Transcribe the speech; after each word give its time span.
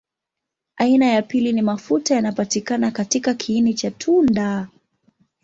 Aina 0.77 1.05
ya 1.05 1.21
pili 1.21 1.51
ni 1.53 1.61
mafuta 1.61 2.15
yanapatikana 2.15 2.91
katika 2.91 3.33
kiini 3.33 3.73
cha 3.73 3.91
tunda. 3.91 4.67